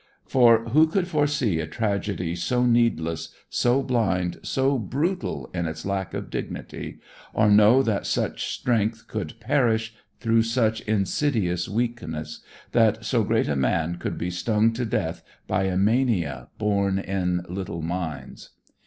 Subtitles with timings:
[0.25, 6.15] For who could foresee a tragedy so needless, so blind, so brutal in its lack
[6.15, 6.97] of dignity,
[7.35, 12.39] or know that such strength could perish through such insidious weakness,
[12.71, 17.45] that so great a man could be stung to death by a mania born in
[17.47, 18.49] little minds?